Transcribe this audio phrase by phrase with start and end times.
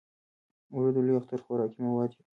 [0.73, 2.21] اوړه د لوی اختر خوراکي مواد دي